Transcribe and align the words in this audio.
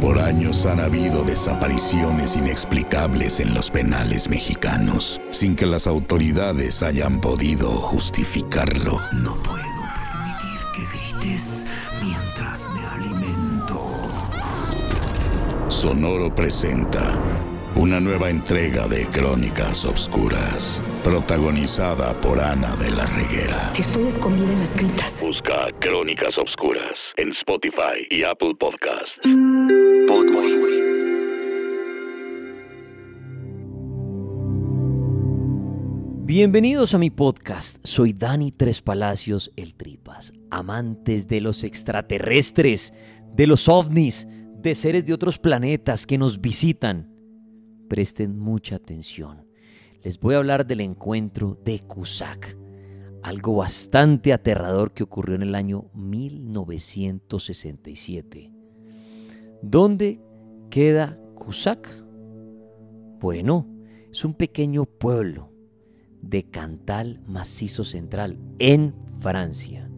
Por 0.00 0.18
años 0.18 0.64
han 0.64 0.80
habido 0.80 1.24
desapariciones 1.24 2.34
inexplicables 2.34 3.38
en 3.38 3.52
los 3.52 3.70
penales 3.70 4.30
mexicanos, 4.30 5.20
sin 5.30 5.54
que 5.54 5.66
las 5.66 5.86
autoridades 5.86 6.82
hayan 6.82 7.20
podido 7.20 7.70
justificarlo. 7.70 8.98
No 9.12 9.36
puedo 9.42 9.60
permitir 9.94 10.60
que 10.74 11.18
grites 11.20 11.66
mientras 12.02 12.66
me 12.70 12.86
alimento. 12.86 13.80
Sonoro 15.68 16.34
presenta 16.34 17.20
una 17.76 18.00
nueva 18.00 18.30
entrega 18.30 18.88
de 18.88 19.06
Crónicas 19.06 19.84
Obscuras, 19.84 20.82
protagonizada 21.04 22.18
por 22.20 22.40
Ana 22.40 22.74
de 22.76 22.90
la 22.90 23.06
Reguera. 23.06 23.72
Estoy 23.78 24.08
escondida 24.08 24.52
en 24.52 24.58
las 24.60 24.70
criptas. 24.70 25.20
Busca 25.20 25.68
Crónicas 25.78 26.36
Obscuras 26.38 27.14
en 27.16 27.30
Spotify 27.30 28.06
y 28.10 28.24
Apple 28.24 28.54
Podcasts. 28.58 29.20
Bienvenidos 36.24 36.94
a 36.94 36.98
mi 36.98 37.10
podcast. 37.10 37.78
Soy 37.84 38.12
Dani 38.12 38.52
Tres 38.52 38.82
Palacios, 38.82 39.50
el 39.56 39.74
Tripas. 39.74 40.32
Amantes 40.50 41.26
de 41.28 41.40
los 41.40 41.64
extraterrestres, 41.64 42.92
de 43.34 43.46
los 43.46 43.68
ovnis, 43.68 44.26
de 44.56 44.74
seres 44.74 45.06
de 45.06 45.14
otros 45.14 45.38
planetas 45.38 46.06
que 46.06 46.18
nos 46.18 46.40
visitan. 46.40 47.09
Presten 47.90 48.38
mucha 48.38 48.76
atención. 48.76 49.44
Les 50.04 50.20
voy 50.20 50.36
a 50.36 50.38
hablar 50.38 50.64
del 50.64 50.80
encuentro 50.80 51.58
de 51.64 51.80
Cusack. 51.80 52.56
Algo 53.24 53.56
bastante 53.56 54.32
aterrador 54.32 54.92
que 54.92 55.02
ocurrió 55.02 55.34
en 55.34 55.42
el 55.42 55.56
año 55.56 55.90
1967. 55.94 58.52
¿Dónde 59.60 60.20
queda 60.70 61.18
Cusack? 61.34 61.90
Bueno, 63.18 63.66
es 64.08 64.24
un 64.24 64.34
pequeño 64.34 64.84
pueblo 64.84 65.50
de 66.22 66.48
Cantal 66.48 67.20
Macizo 67.26 67.82
Central, 67.82 68.38
en 68.60 68.94
Francia. 69.18 69.90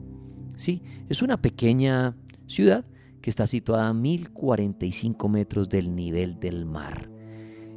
Sí, 0.57 0.83
es 1.11 1.21
una 1.21 1.43
pequeña 1.43 2.17
ciudad 2.47 2.87
que 3.21 3.29
está 3.29 3.47
situada 3.47 3.89
a 3.89 3.93
1045 3.93 5.29
metros 5.29 5.69
del 5.69 5.95
nivel 5.95 6.41
del 6.41 6.65
mar. 6.65 7.13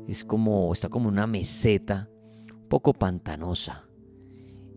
Es 0.08 0.24
como, 0.24 0.72
está 0.74 0.90
como 0.90 1.10
una 1.10 1.28
meseta, 1.28 2.10
un 2.52 2.68
poco 2.68 2.94
pantanosa, 2.94 3.86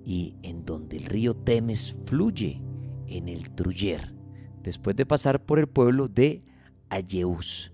y 0.04 0.36
en 0.42 0.64
donde 0.64 0.96
el 0.96 1.04
río 1.04 1.34
Temes 1.34 1.94
fluye 2.04 2.62
en 3.06 3.28
el 3.28 3.50
Truyer, 3.50 4.14
después 4.62 4.96
de 4.96 5.06
pasar 5.06 5.44
por 5.44 5.58
el 5.58 5.66
pueblo 5.66 6.08
de 6.08 6.42
Ayeus. 6.88 7.72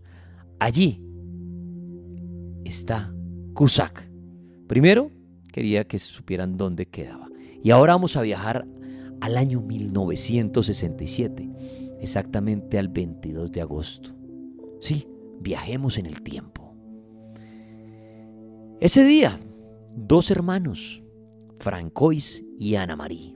Allí 0.59 1.01
está 2.65 3.13
Cusack. 3.55 4.11
Primero, 4.67 5.11
quería 5.53 5.87
que 5.87 5.99
supieran 5.99 6.57
dónde 6.57 6.87
quedaba. 6.87 7.29
Y 7.63 7.71
ahora 7.71 7.95
vamos 7.95 8.17
a 8.17 8.23
viajar 8.23 8.67
al 9.21 9.37
año 9.37 9.61
1967, 9.61 11.97
exactamente 12.01 12.79
al 12.79 12.89
22 12.89 13.53
de 13.53 13.61
agosto. 13.61 14.11
Sí, 14.81 15.07
viajemos 15.41 15.99
en 15.99 16.07
el 16.07 16.23
tiempo. 16.23 16.64
Ese 18.85 19.03
día, 19.03 19.41
dos 19.97 20.31
hermanos, 20.31 21.03
Francois 21.59 22.45
y 22.59 22.75
Ana 22.75 22.97
Marie. 22.97 23.35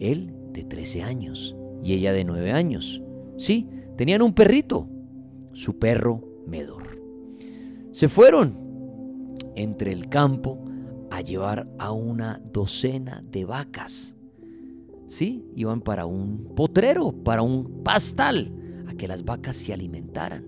Él 0.00 0.34
de 0.50 0.64
13 0.64 1.04
años 1.04 1.54
y 1.84 1.92
ella 1.92 2.12
de 2.12 2.24
9 2.24 2.50
años. 2.50 3.00
Sí, 3.36 3.68
tenían 3.96 4.22
un 4.22 4.34
perrito, 4.34 4.88
su 5.52 5.78
perro 5.78 6.24
Medor. 6.48 7.00
Se 7.92 8.08
fueron 8.08 9.38
entre 9.54 9.92
el 9.92 10.08
campo 10.08 10.58
a 11.12 11.20
llevar 11.20 11.68
a 11.78 11.92
una 11.92 12.42
docena 12.52 13.22
de 13.30 13.44
vacas. 13.44 14.16
Sí, 15.06 15.44
iban 15.54 15.80
para 15.80 16.06
un 16.06 16.56
potrero, 16.56 17.12
para 17.12 17.42
un 17.42 17.84
pastal, 17.84 18.52
a 18.88 18.94
que 18.94 19.06
las 19.06 19.24
vacas 19.24 19.58
se 19.58 19.72
alimentaran. 19.72 20.44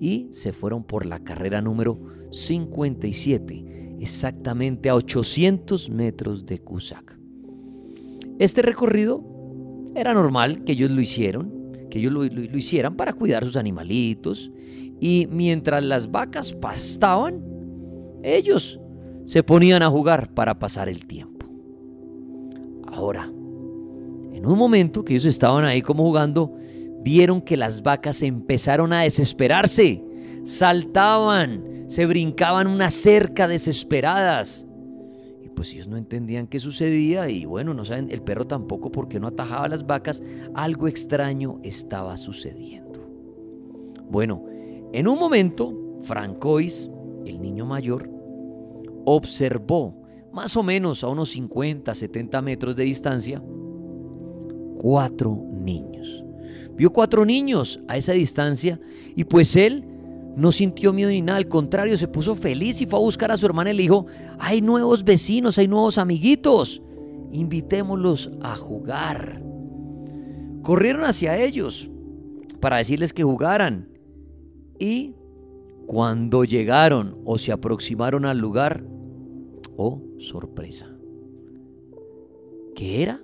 Y 0.00 0.30
se 0.30 0.54
fueron 0.54 0.84
por 0.84 1.04
la 1.04 1.18
carrera 1.18 1.60
número 1.60 2.18
57, 2.30 3.96
exactamente 4.00 4.88
a 4.88 4.94
800 4.94 5.90
metros 5.90 6.46
de 6.46 6.58
Cusack. 6.58 7.18
Este 8.38 8.62
recorrido 8.62 9.24
era 9.94 10.14
normal 10.14 10.64
que 10.64 10.72
ellos 10.72 10.90
lo 10.90 11.00
hicieron, 11.00 11.52
que 11.90 11.98
ellos 11.98 12.12
lo, 12.12 12.24
lo 12.24 12.58
hicieran 12.58 12.96
para 12.96 13.12
cuidar 13.12 13.44
sus 13.44 13.56
animalitos. 13.56 14.50
Y 15.00 15.26
mientras 15.30 15.82
las 15.82 16.10
vacas 16.10 16.52
pastaban, 16.52 17.42
ellos 18.22 18.80
se 19.24 19.42
ponían 19.42 19.82
a 19.82 19.90
jugar 19.90 20.32
para 20.32 20.58
pasar 20.58 20.88
el 20.88 21.06
tiempo. 21.06 21.46
Ahora, 22.86 23.24
en 23.24 24.46
un 24.46 24.58
momento 24.58 25.04
que 25.04 25.14
ellos 25.14 25.26
estaban 25.26 25.64
ahí 25.64 25.82
como 25.82 26.04
jugando, 26.04 26.54
vieron 27.02 27.40
que 27.40 27.56
las 27.56 27.82
vacas 27.82 28.22
empezaron 28.22 28.92
a 28.92 29.02
desesperarse, 29.02 30.02
saltaban, 30.44 31.79
se 31.90 32.06
brincaban 32.06 32.68
una 32.68 32.88
cerca 32.88 33.48
desesperadas. 33.48 34.64
Y 35.42 35.48
pues 35.48 35.72
ellos 35.72 35.88
no 35.88 35.96
entendían 35.96 36.46
qué 36.46 36.60
sucedía 36.60 37.28
y 37.28 37.44
bueno, 37.44 37.74
no 37.74 37.84
saben, 37.84 38.12
el 38.12 38.22
perro 38.22 38.46
tampoco 38.46 38.92
porque 38.92 39.18
no 39.18 39.26
atajaba 39.26 39.66
las 39.66 39.84
vacas, 39.84 40.22
algo 40.54 40.86
extraño 40.86 41.58
estaba 41.64 42.16
sucediendo. 42.16 43.00
Bueno, 44.08 44.44
en 44.92 45.08
un 45.08 45.18
momento, 45.18 45.98
Francois, 46.02 46.88
el 47.26 47.40
niño 47.42 47.66
mayor, 47.66 48.08
observó, 49.04 50.00
más 50.32 50.56
o 50.56 50.62
menos 50.62 51.02
a 51.02 51.08
unos 51.08 51.30
50, 51.30 51.92
70 51.92 52.40
metros 52.40 52.76
de 52.76 52.84
distancia, 52.84 53.42
cuatro 54.78 55.44
niños. 55.60 56.24
Vio 56.76 56.92
cuatro 56.92 57.26
niños 57.26 57.80
a 57.88 57.96
esa 57.96 58.12
distancia 58.12 58.80
y 59.16 59.24
pues 59.24 59.56
él 59.56 59.89
no 60.36 60.52
sintió 60.52 60.92
miedo 60.92 61.10
ni 61.10 61.22
nada, 61.22 61.38
al 61.38 61.48
contrario, 61.48 61.96
se 61.96 62.08
puso 62.08 62.34
feliz 62.36 62.80
y 62.80 62.86
fue 62.86 62.98
a 62.98 63.02
buscar 63.02 63.30
a 63.30 63.36
su 63.36 63.46
hermana 63.46 63.70
y 63.70 63.74
le 63.74 63.82
dijo, 63.82 64.06
hay 64.38 64.60
nuevos 64.60 65.04
vecinos, 65.04 65.58
hay 65.58 65.68
nuevos 65.68 65.98
amiguitos, 65.98 66.82
invitémoslos 67.32 68.30
a 68.40 68.56
jugar. 68.56 69.42
Corrieron 70.62 71.04
hacia 71.04 71.38
ellos 71.38 71.90
para 72.60 72.76
decirles 72.76 73.12
que 73.12 73.24
jugaran 73.24 73.88
y 74.78 75.14
cuando 75.86 76.44
llegaron 76.44 77.18
o 77.24 77.36
se 77.36 77.52
aproximaron 77.52 78.24
al 78.24 78.38
lugar, 78.38 78.84
oh 79.76 80.02
sorpresa. 80.18 80.86
¿Qué 82.76 83.02
era? 83.02 83.20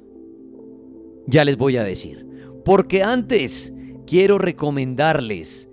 Ya 1.27 1.45
les 1.45 1.57
voy 1.57 1.77
a 1.77 1.85
decir. 1.85 2.27
Porque 2.65 3.03
antes 3.03 3.73
quiero 4.07 4.39
recomendarles 4.39 5.66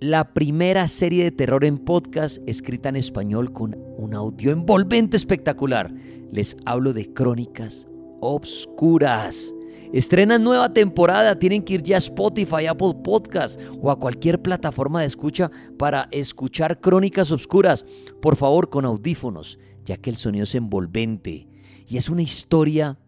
la 0.00 0.34
primera 0.34 0.88
serie 0.88 1.24
de 1.24 1.30
terror 1.30 1.64
en 1.64 1.78
podcast 1.78 2.38
escrita 2.46 2.90
en 2.90 2.96
español 2.96 3.52
con 3.52 3.76
un 3.96 4.14
audio 4.14 4.52
envolvente 4.52 5.16
espectacular. 5.16 5.92
Les 6.32 6.56
hablo 6.66 6.92
de 6.92 7.12
Crónicas 7.14 7.88
Obscuras. 8.20 9.54
Estrenan 9.92 10.44
nueva 10.44 10.74
temporada, 10.74 11.38
tienen 11.38 11.62
que 11.62 11.74
ir 11.74 11.82
ya 11.82 11.96
a 11.96 11.98
Spotify, 11.98 12.66
Apple 12.66 12.94
Podcast 13.02 13.58
o 13.80 13.90
a 13.90 13.98
cualquier 13.98 14.42
plataforma 14.42 15.00
de 15.00 15.06
escucha 15.06 15.50
para 15.78 16.08
escuchar 16.10 16.80
Crónicas 16.80 17.32
Obscuras. 17.32 17.86
Por 18.20 18.36
favor, 18.36 18.68
con 18.68 18.84
audífonos, 18.84 19.58
ya 19.84 19.96
que 19.96 20.10
el 20.10 20.16
sonido 20.16 20.42
es 20.42 20.54
envolvente 20.54 21.48
y 21.86 21.96
es 21.96 22.10
una 22.10 22.22
historia 22.22 22.98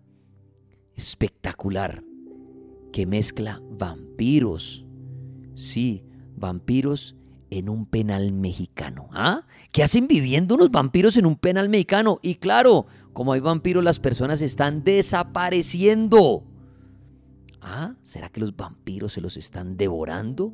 espectacular 0.95 2.03
que 2.93 3.05
mezcla 3.05 3.61
vampiros. 3.69 4.87
Sí, 5.55 6.05
vampiros 6.39 7.17
en 7.51 7.69
un 7.69 7.87
penal 7.87 8.33
mexicano. 8.33 9.09
¿Ah? 9.13 9.47
¿Qué 9.73 9.83
hacen 9.83 10.09
viviendo 10.09 10.55
unos 10.55 10.71
vampiros 10.71 11.17
en 11.17 11.27
un 11.27 11.37
penal 11.37 11.69
mexicano? 11.69 12.19
Y 12.23 12.37
claro, 12.37 12.87
como 13.13 13.33
hay 13.33 13.41
vampiros, 13.41 13.83
las 13.83 14.01
personas 14.01 14.43
están 14.43 14.85
desapareciendo. 14.85 16.45
¿Ah? 17.61 17.95
¿Será 18.03 18.29
que 18.29 18.41
los 18.41 18.57
vampiros 18.57 19.13
se 19.13 19.21
los 19.21 19.37
están 19.37 19.77
devorando? 19.77 20.53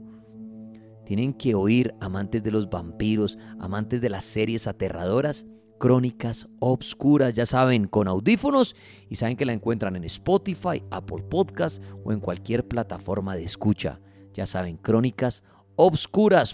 Tienen 1.04 1.34
que 1.34 1.54
oír, 1.54 1.94
amantes 2.00 2.42
de 2.42 2.50
los 2.50 2.70
vampiros, 2.70 3.38
amantes 3.58 4.00
de 4.00 4.08
las 4.08 4.24
series 4.24 4.66
aterradoras, 4.66 5.46
crónicas 5.78 6.48
obscuras, 6.60 7.34
ya 7.34 7.44
saben, 7.44 7.86
con 7.86 8.08
audífonos 8.08 8.74
y 9.10 9.16
saben 9.16 9.36
que 9.36 9.44
la 9.44 9.52
encuentran 9.52 9.96
en 9.96 10.04
Spotify, 10.04 10.82
Apple 10.90 11.24
Podcast 11.28 11.82
o 12.04 12.12
en 12.12 12.20
cualquier 12.20 12.66
plataforma 12.66 13.36
de 13.36 13.44
escucha. 13.44 14.00
Ya 14.32 14.46
saben, 14.46 14.78
crónicas 14.78 15.44
obscuras 15.44 15.53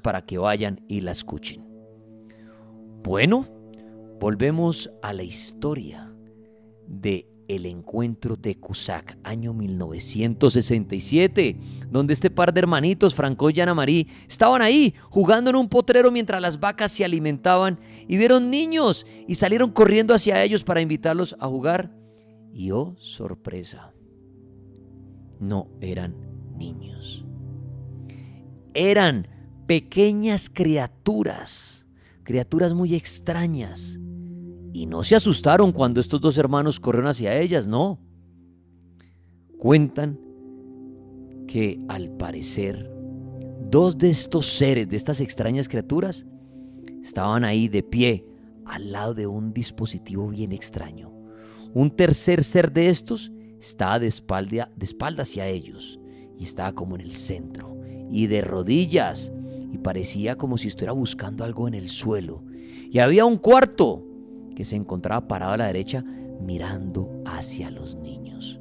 para 0.02 0.22
que 0.22 0.38
vayan 0.38 0.80
y 0.88 1.00
la 1.00 1.10
escuchen. 1.10 1.64
Bueno, 3.02 3.44
volvemos 4.18 4.90
a 5.02 5.12
la 5.12 5.22
historia 5.22 6.14
de 6.86 7.26
el 7.48 7.66
encuentro 7.66 8.36
de 8.36 8.60
Cusack, 8.60 9.18
año 9.24 9.52
1967, 9.52 11.56
donde 11.90 12.12
este 12.12 12.30
par 12.30 12.54
de 12.54 12.60
hermanitos, 12.60 13.14
Franco 13.14 13.50
y 13.50 13.60
Ana 13.60 13.74
Marí, 13.74 14.06
estaban 14.28 14.62
ahí 14.62 14.94
jugando 15.08 15.50
en 15.50 15.56
un 15.56 15.68
potrero 15.68 16.12
mientras 16.12 16.40
las 16.40 16.60
vacas 16.60 16.92
se 16.92 17.04
alimentaban 17.04 17.80
y 18.06 18.16
vieron 18.18 18.50
niños 18.50 19.04
y 19.26 19.34
salieron 19.34 19.72
corriendo 19.72 20.14
hacia 20.14 20.44
ellos 20.44 20.62
para 20.62 20.80
invitarlos 20.80 21.34
a 21.40 21.48
jugar. 21.48 21.90
Y 22.52 22.70
oh, 22.70 22.94
sorpresa, 22.98 23.94
no 25.40 25.68
eran 25.80 26.14
niños 26.56 27.24
eran 28.74 29.26
pequeñas 29.66 30.50
criaturas, 30.50 31.86
criaturas 32.24 32.74
muy 32.74 32.94
extrañas. 32.94 33.98
Y 34.72 34.86
no 34.86 35.02
se 35.04 35.16
asustaron 35.16 35.72
cuando 35.72 36.00
estos 36.00 36.20
dos 36.20 36.38
hermanos 36.38 36.80
corrieron 36.80 37.08
hacia 37.08 37.38
ellas, 37.38 37.68
no. 37.68 38.00
Cuentan 39.58 40.18
que 41.46 41.80
al 41.88 42.10
parecer 42.10 42.90
dos 43.70 43.98
de 43.98 44.10
estos 44.10 44.46
seres, 44.46 44.88
de 44.88 44.96
estas 44.96 45.20
extrañas 45.20 45.68
criaturas, 45.68 46.26
estaban 47.02 47.44
ahí 47.44 47.68
de 47.68 47.82
pie 47.82 48.24
al 48.64 48.92
lado 48.92 49.14
de 49.14 49.26
un 49.26 49.52
dispositivo 49.52 50.28
bien 50.28 50.52
extraño. 50.52 51.12
Un 51.74 51.90
tercer 51.90 52.44
ser 52.44 52.72
de 52.72 52.88
estos 52.88 53.32
estaba 53.60 53.98
de 53.98 54.06
espalda, 54.06 54.70
de 54.74 54.84
espalda 54.84 55.22
hacia 55.22 55.46
ellos 55.46 55.98
y 56.38 56.44
estaba 56.44 56.72
como 56.72 56.94
en 56.94 57.02
el 57.02 57.12
centro 57.12 57.79
y 58.10 58.26
de 58.26 58.42
rodillas 58.42 59.32
y 59.72 59.78
parecía 59.78 60.36
como 60.36 60.58
si 60.58 60.68
estuviera 60.68 60.92
buscando 60.92 61.44
algo 61.44 61.68
en 61.68 61.74
el 61.74 61.88
suelo. 61.88 62.42
Y 62.90 62.98
había 62.98 63.24
un 63.24 63.36
cuarto 63.36 64.04
que 64.54 64.64
se 64.64 64.76
encontraba 64.76 65.28
parado 65.28 65.52
a 65.52 65.56
la 65.56 65.66
derecha 65.66 66.04
mirando 66.40 67.22
hacia 67.24 67.70
los 67.70 67.96
niños. 67.96 68.60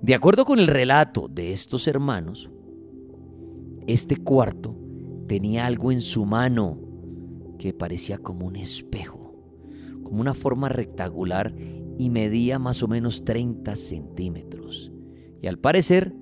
De 0.00 0.14
acuerdo 0.14 0.44
con 0.44 0.58
el 0.58 0.66
relato 0.66 1.28
de 1.28 1.52
estos 1.52 1.88
hermanos, 1.88 2.50
este 3.86 4.16
cuarto 4.16 4.76
tenía 5.26 5.66
algo 5.66 5.90
en 5.90 6.00
su 6.00 6.24
mano 6.24 6.78
que 7.58 7.72
parecía 7.72 8.18
como 8.18 8.46
un 8.46 8.56
espejo, 8.56 9.34
como 10.02 10.20
una 10.20 10.34
forma 10.34 10.68
rectangular 10.68 11.54
y 11.98 12.10
medía 12.10 12.58
más 12.58 12.82
o 12.82 12.88
menos 12.88 13.24
30 13.24 13.76
centímetros. 13.76 14.92
Y 15.42 15.46
al 15.46 15.58
parecer 15.58 16.14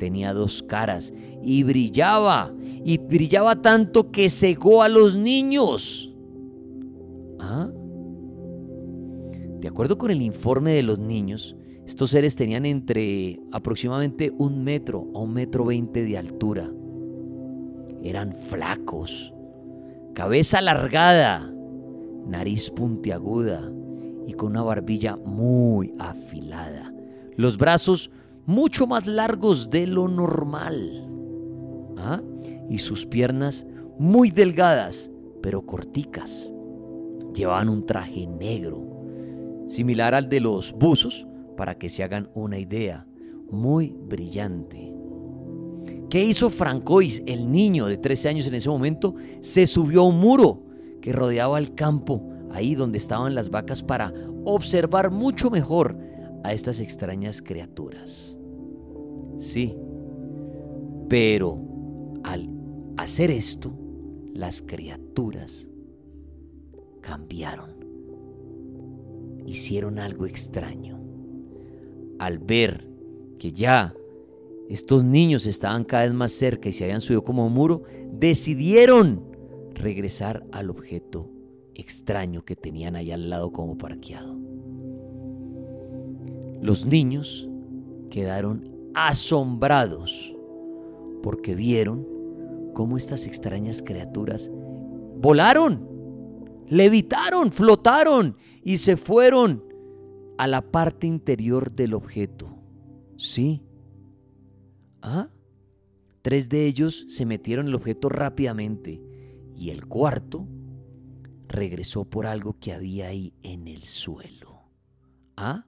tenía 0.00 0.32
dos 0.32 0.64
caras 0.64 1.14
y 1.44 1.62
brillaba, 1.62 2.52
y 2.84 2.98
brillaba 2.98 3.62
tanto 3.62 4.10
que 4.10 4.28
cegó 4.28 4.82
a 4.82 4.88
los 4.88 5.16
niños. 5.16 6.12
¿Ah? 7.38 7.70
De 9.60 9.68
acuerdo 9.68 9.98
con 9.98 10.10
el 10.10 10.22
informe 10.22 10.72
de 10.72 10.82
los 10.82 10.98
niños, 10.98 11.54
estos 11.86 12.10
seres 12.10 12.34
tenían 12.34 12.64
entre 12.66 13.38
aproximadamente 13.52 14.32
un 14.38 14.64
metro 14.64 15.06
a 15.14 15.18
un 15.20 15.34
metro 15.34 15.64
veinte 15.66 16.02
de 16.02 16.16
altura. 16.16 16.70
Eran 18.02 18.32
flacos, 18.32 19.34
cabeza 20.14 20.58
alargada, 20.58 21.52
nariz 22.26 22.70
puntiaguda 22.70 23.70
y 24.26 24.32
con 24.32 24.52
una 24.52 24.62
barbilla 24.62 25.16
muy 25.16 25.92
afilada. 25.98 26.94
Los 27.36 27.58
brazos 27.58 28.10
mucho 28.50 28.86
más 28.88 29.06
largos 29.06 29.70
de 29.70 29.86
lo 29.86 30.08
normal. 30.08 31.08
¿Ah? 31.96 32.20
Y 32.68 32.78
sus 32.78 33.06
piernas 33.06 33.64
muy 33.96 34.30
delgadas, 34.30 35.10
pero 35.40 35.64
corticas. 35.64 36.50
Llevaban 37.32 37.68
un 37.68 37.86
traje 37.86 38.26
negro, 38.26 39.64
similar 39.68 40.14
al 40.14 40.28
de 40.28 40.40
los 40.40 40.72
buzos, 40.72 41.26
para 41.56 41.78
que 41.78 41.88
se 41.88 42.02
hagan 42.02 42.28
una 42.34 42.58
idea, 42.58 43.06
muy 43.50 43.94
brillante. 43.96 44.92
¿Qué 46.08 46.24
hizo 46.24 46.50
Francois, 46.50 47.22
el 47.26 47.52
niño 47.52 47.86
de 47.86 47.98
13 47.98 48.30
años 48.30 48.46
en 48.48 48.54
ese 48.54 48.68
momento? 48.68 49.14
Se 49.42 49.66
subió 49.68 50.00
a 50.00 50.08
un 50.08 50.18
muro 50.18 50.64
que 51.00 51.12
rodeaba 51.12 51.56
el 51.58 51.76
campo, 51.76 52.28
ahí 52.50 52.74
donde 52.74 52.98
estaban 52.98 53.36
las 53.36 53.50
vacas, 53.50 53.84
para 53.84 54.12
observar 54.44 55.12
mucho 55.12 55.50
mejor 55.50 55.96
a 56.42 56.52
estas 56.52 56.80
extrañas 56.80 57.42
criaturas. 57.42 58.36
Sí, 59.40 59.74
pero 61.08 61.58
al 62.24 62.48
hacer 62.98 63.30
esto, 63.30 63.72
las 64.34 64.60
criaturas 64.60 65.66
cambiaron, 67.00 67.70
hicieron 69.46 69.98
algo 69.98 70.26
extraño. 70.26 71.00
Al 72.18 72.38
ver 72.38 72.86
que 73.38 73.50
ya 73.50 73.94
estos 74.68 75.04
niños 75.04 75.46
estaban 75.46 75.84
cada 75.84 76.04
vez 76.04 76.12
más 76.12 76.32
cerca 76.32 76.68
y 76.68 76.74
se 76.74 76.84
habían 76.84 77.00
subido 77.00 77.24
como 77.24 77.46
un 77.46 77.54
muro, 77.54 77.82
decidieron 78.12 79.22
regresar 79.72 80.44
al 80.52 80.68
objeto 80.68 81.30
extraño 81.74 82.44
que 82.44 82.56
tenían 82.56 82.94
ahí 82.94 83.10
al 83.10 83.30
lado 83.30 83.50
como 83.52 83.78
parqueado. 83.78 84.38
Los 86.60 86.84
niños 86.84 87.48
quedaron 88.10 88.69
asombrados 88.94 90.34
porque 91.22 91.54
vieron 91.54 92.06
cómo 92.74 92.96
estas 92.96 93.26
extrañas 93.26 93.82
criaturas 93.82 94.50
volaron, 95.16 95.86
levitaron, 96.68 97.52
flotaron 97.52 98.36
y 98.62 98.78
se 98.78 98.96
fueron 98.96 99.64
a 100.38 100.46
la 100.46 100.62
parte 100.62 101.06
interior 101.06 101.70
del 101.70 101.94
objeto. 101.94 102.48
Sí. 103.16 103.62
¿Ah? 105.02 105.28
Tres 106.22 106.48
de 106.48 106.66
ellos 106.66 107.06
se 107.08 107.26
metieron 107.26 107.66
en 107.66 107.70
el 107.70 107.74
objeto 107.74 108.08
rápidamente 108.08 109.02
y 109.54 109.70
el 109.70 109.86
cuarto 109.86 110.46
regresó 111.48 112.04
por 112.04 112.26
algo 112.26 112.56
que 112.58 112.72
había 112.72 113.08
ahí 113.08 113.34
en 113.42 113.68
el 113.68 113.82
suelo. 113.82 114.62
¿Ah? 115.36 115.66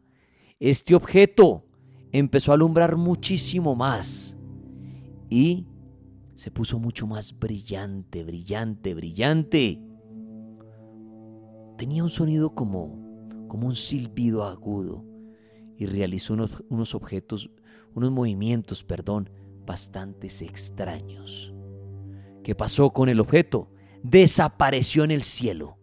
Este 0.61 0.95
objeto 0.95 1.67
empezó 2.13 2.53
a 2.53 2.55
alumbrar 2.55 2.97
muchísimo 2.97 3.75
más 3.75 4.37
y 5.31 5.67
se 6.35 6.51
puso 6.51 6.79
mucho 6.79 7.07
más 7.07 7.39
brillante, 7.39 8.23
brillante, 8.23 8.95
brillante. 8.95 9.81
Tenía 11.79 12.03
un 12.03 12.11
sonido 12.11 12.55
como, 12.55 13.47
como 13.49 13.67
un 13.67 13.75
silbido 13.75 14.45
agudo 14.45 15.05
y 15.79 15.87
realizó 15.87 16.35
unos, 16.35 16.63
unos 16.69 16.95
objetos, 16.95 17.51
unos 17.95 18.11
movimientos, 18.13 18.85
perdón, 18.85 19.31
bastante 19.65 20.27
extraños. 20.27 21.55
¿Qué 22.43 22.55
pasó 22.55 22.91
con 22.93 23.09
el 23.09 23.21
objeto? 23.21 23.71
Desapareció 24.03 25.05
en 25.05 25.13
el 25.13 25.23
cielo. 25.23 25.79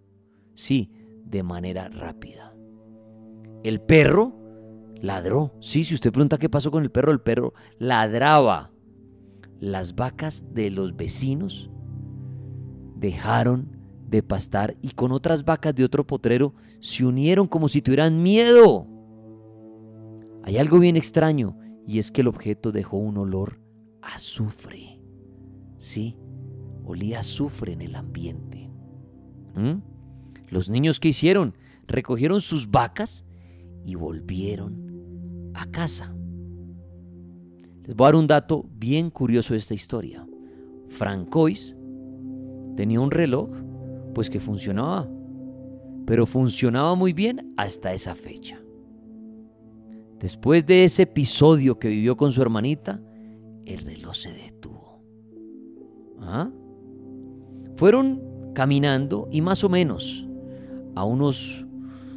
Sí, 0.54 0.92
de 1.24 1.42
manera 1.42 1.90
rápida. 1.90 2.54
El 3.64 3.82
perro 3.82 4.40
Ladró. 5.02 5.54
Sí, 5.62 5.84
si 5.84 5.94
usted 5.94 6.12
pregunta 6.12 6.38
qué 6.38 6.50
pasó 6.50 6.72
con 6.72 6.84
el 6.84 6.92
perro, 6.92 7.12
el 7.12 7.22
perro 7.22 7.54
ladraba. 7.78 8.72
Las 9.60 9.96
vacas 9.96 10.44
de 10.54 10.70
los 10.70 10.96
vecinos 10.96 11.70
dejaron 12.96 13.78
de 14.08 14.24
pastar 14.24 14.76
y 14.82 14.92
con 14.92 15.12
otras 15.12 15.46
vacas 15.46 15.76
de 15.76 15.84
otro 15.84 16.06
potrero 16.06 16.54
se 16.80 17.06
unieron 17.06 17.48
como 17.48 17.68
si 17.68 17.82
tuvieran 17.82 18.22
miedo. 18.22 18.88
Hay 20.44 20.58
algo 20.58 20.80
bien 20.80 20.96
extraño 20.96 21.58
y 21.86 22.00
es 22.00 22.12
que 22.12 22.22
el 22.22 22.28
objeto 22.28 22.72
dejó 22.72 22.98
un 22.98 23.18
olor 23.18 23.60
azufre. 24.02 25.00
Sí, 25.78 26.18
olía 26.84 27.20
azufre 27.20 27.74
en 27.74 27.82
el 27.82 27.96
ambiente. 27.96 28.70
¿Mm? 29.56 29.82
Los 30.50 30.70
niños 30.70 31.00
que 31.00 31.10
hicieron 31.10 31.56
recogieron 31.88 32.42
sus 32.42 32.72
vacas 32.72 33.26
y 33.86 33.96
volvieron 33.96 34.89
a 35.60 35.66
casa. 35.66 36.14
Les 37.86 37.96
voy 37.96 38.06
a 38.06 38.08
dar 38.08 38.16
un 38.16 38.28
dato 38.28 38.66
bien 38.72 39.10
curioso 39.10 39.54
de 39.54 39.60
esta 39.60 39.74
historia. 39.74 40.26
Francois 40.90 41.76
tenía 42.76 43.02
un 43.02 43.12
reloj, 43.12 43.50
pues 44.14 44.30
que 44.30 44.40
funcionaba, 44.40 45.10
pero 46.06 46.26
funcionaba 46.26 46.96
muy 46.96 47.14
bien 47.14 47.54
hasta 47.58 47.94
esa 47.94 48.16
fecha. 48.16 48.60
Después 50.20 50.66
de 50.66 50.84
ese 50.84 51.04
episodio 51.04 51.80
que 51.80 51.88
vivió 51.88 52.16
con 52.16 52.32
su 52.32 52.42
hermanita, 52.42 53.02
el 53.66 53.80
reloj 53.80 54.16
se 54.16 54.34
detuvo. 54.34 55.02
¿Ah? 56.22 56.50
Fueron 57.76 58.22
caminando 58.54 59.28
y 59.32 59.42
más 59.42 59.64
o 59.64 59.70
menos 59.70 60.28
a 60.96 61.04
unos 61.06 61.66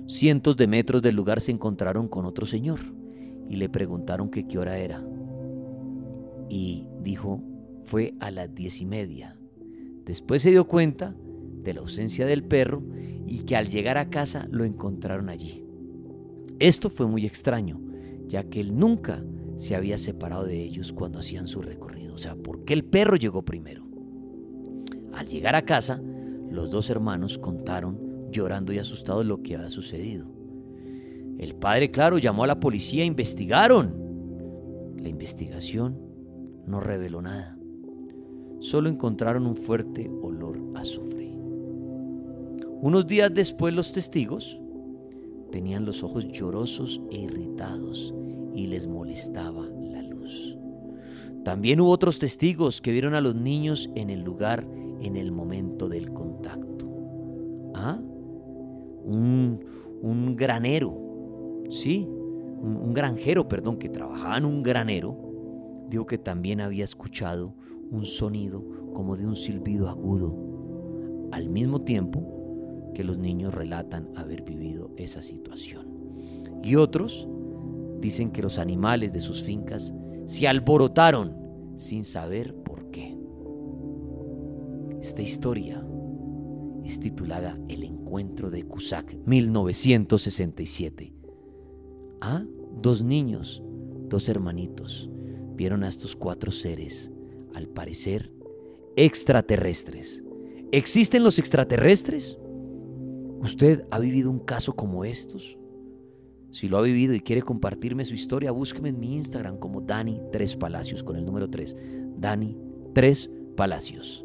cientos 0.06 0.56
de 0.56 0.66
metros 0.66 1.02
del 1.02 1.14
lugar 1.14 1.40
se 1.40 1.52
encontraron 1.52 2.08
con 2.08 2.24
otro 2.24 2.46
señor 2.46 2.80
y 3.48 3.56
le 3.56 3.68
preguntaron 3.68 4.30
que 4.30 4.46
qué 4.46 4.58
hora 4.58 4.78
era. 4.78 5.04
Y 6.48 6.86
dijo, 7.02 7.42
fue 7.84 8.14
a 8.20 8.30
las 8.30 8.54
diez 8.54 8.80
y 8.80 8.86
media. 8.86 9.36
Después 10.04 10.42
se 10.42 10.50
dio 10.50 10.66
cuenta 10.66 11.14
de 11.62 11.74
la 11.74 11.80
ausencia 11.80 12.26
del 12.26 12.44
perro 12.44 12.82
y 13.26 13.40
que 13.40 13.56
al 13.56 13.68
llegar 13.68 13.98
a 13.98 14.10
casa 14.10 14.46
lo 14.50 14.64
encontraron 14.64 15.28
allí. 15.28 15.64
Esto 16.58 16.90
fue 16.90 17.06
muy 17.06 17.26
extraño, 17.26 17.80
ya 18.26 18.44
que 18.44 18.60
él 18.60 18.78
nunca 18.78 19.24
se 19.56 19.74
había 19.74 19.98
separado 19.98 20.44
de 20.44 20.62
ellos 20.62 20.92
cuando 20.92 21.18
hacían 21.18 21.48
su 21.48 21.62
recorrido. 21.62 22.14
O 22.14 22.18
sea, 22.18 22.34
¿por 22.34 22.64
qué 22.64 22.72
el 22.74 22.84
perro 22.84 23.16
llegó 23.16 23.44
primero? 23.44 23.86
Al 25.12 25.26
llegar 25.26 25.54
a 25.54 25.62
casa, 25.62 26.00
los 26.50 26.70
dos 26.70 26.90
hermanos 26.90 27.38
contaron, 27.38 28.28
llorando 28.30 28.72
y 28.72 28.78
asustados, 28.78 29.26
lo 29.26 29.42
que 29.42 29.56
había 29.56 29.70
sucedido. 29.70 30.31
El 31.42 31.56
padre, 31.56 31.90
claro, 31.90 32.18
llamó 32.18 32.44
a 32.44 32.46
la 32.46 32.60
policía, 32.60 33.04
investigaron. 33.04 33.92
La 34.96 35.08
investigación 35.08 35.98
no 36.68 36.78
reveló 36.78 37.20
nada. 37.20 37.58
Solo 38.60 38.88
encontraron 38.88 39.48
un 39.48 39.56
fuerte 39.56 40.08
olor 40.22 40.60
a 40.76 40.82
azufre. 40.82 41.32
Unos 42.80 43.08
días 43.08 43.34
después 43.34 43.74
los 43.74 43.90
testigos 43.90 44.60
tenían 45.50 45.84
los 45.84 46.04
ojos 46.04 46.28
llorosos 46.28 47.02
e 47.10 47.16
irritados 47.16 48.14
y 48.54 48.68
les 48.68 48.86
molestaba 48.86 49.66
la 49.66 50.00
luz. 50.02 50.56
También 51.42 51.80
hubo 51.80 51.90
otros 51.90 52.20
testigos 52.20 52.80
que 52.80 52.92
vieron 52.92 53.16
a 53.16 53.20
los 53.20 53.34
niños 53.34 53.90
en 53.96 54.10
el 54.10 54.20
lugar 54.20 54.64
en 55.00 55.16
el 55.16 55.32
momento 55.32 55.88
del 55.88 56.12
contacto. 56.12 56.88
¿Ah? 57.74 57.98
Un, 59.04 59.58
un 60.02 60.36
granero, 60.36 61.11
sí, 61.72 62.06
un, 62.08 62.92
granjero, 62.92 63.48
perdón, 63.48 63.78
que 63.78 63.88
trabajaba 63.88 64.38
en 64.38 64.44
un 64.44 64.62
granero, 64.62 65.16
dijo 65.88 66.06
que 66.06 66.18
también 66.18 66.60
había 66.60 66.84
escuchado 66.84 67.54
un 67.90 68.04
sonido 68.04 68.64
como 68.92 69.16
de 69.16 69.26
un 69.26 69.34
silbido 69.34 69.88
agudo, 69.88 71.30
al 71.32 71.48
mismo 71.48 71.80
tiempo 71.82 72.92
que 72.94 73.02
los 73.04 73.18
niños 73.18 73.54
relatan 73.54 74.10
haber 74.16 74.42
vivido 74.42 74.90
esa 74.96 75.22
situación. 75.22 75.86
Y 76.62 76.76
otros 76.76 77.26
dicen 78.00 78.30
que 78.30 78.42
los 78.42 78.58
animales 78.58 79.12
de 79.12 79.20
sus 79.20 79.42
fincas 79.42 79.94
se 80.26 80.46
alborotaron 80.46 81.34
sin 81.76 82.04
saber 82.04 82.54
por 82.54 82.90
qué. 82.90 83.16
Esta 85.00 85.22
historia 85.22 85.84
es 86.84 87.00
titulada 87.00 87.58
El 87.68 87.82
encuentro 87.82 88.50
de 88.50 88.64
Cusack, 88.64 89.16
1967. 89.26 91.21
Dos 92.80 93.02
niños, 93.02 93.62
dos 94.08 94.28
hermanitos, 94.28 95.10
vieron 95.54 95.82
a 95.82 95.88
estos 95.88 96.14
cuatro 96.14 96.50
seres, 96.50 97.10
al 97.54 97.68
parecer, 97.68 98.32
extraterrestres. 98.96 100.22
¿Existen 100.70 101.24
los 101.24 101.38
extraterrestres? 101.38 102.38
¿Usted 103.40 103.84
ha 103.90 103.98
vivido 103.98 104.30
un 104.30 104.38
caso 104.38 104.74
como 104.74 105.04
estos? 105.04 105.58
Si 106.50 106.68
lo 106.68 106.78
ha 106.78 106.82
vivido 106.82 107.14
y 107.14 107.20
quiere 107.20 107.42
compartirme 107.42 108.04
su 108.04 108.14
historia, 108.14 108.52
búsqueme 108.52 108.90
en 108.90 109.00
mi 109.00 109.14
Instagram 109.14 109.58
como 109.58 109.80
Dani 109.80 110.20
3 110.30 110.56
Palacios 110.56 111.02
con 111.02 111.16
el 111.16 111.24
número 111.24 111.48
3. 111.48 111.76
Dani 112.18 112.56
3 112.94 113.30
Palacios. 113.56 114.24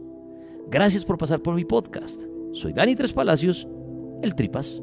Gracias 0.70 1.06
por 1.06 1.18
pasar 1.18 1.42
por 1.42 1.56
mi 1.56 1.66
podcast. 1.66 2.22
Soy 2.52 2.74
Dani 2.74 2.96
Tres 2.96 3.14
Palacios, 3.14 3.68
el 4.22 4.36
Tripas. 4.36 4.82